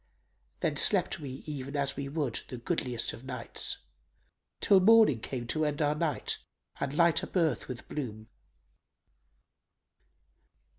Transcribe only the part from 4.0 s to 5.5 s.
* Till morning came